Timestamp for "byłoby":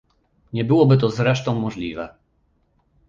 0.65-0.97